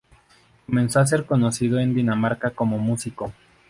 Comenzó 0.65 0.99
a 0.99 1.05
ser 1.05 1.27
conocido 1.27 1.77
en 1.77 1.93
Dinamarca 1.93 2.49
como 2.49 2.79
músico. 2.79 3.33